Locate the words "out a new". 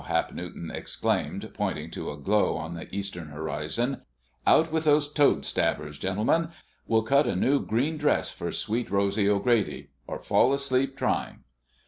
7.27-7.63